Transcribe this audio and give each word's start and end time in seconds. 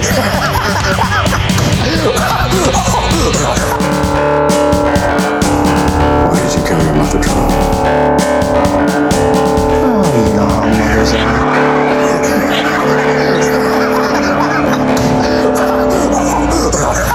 This. 0.00 0.57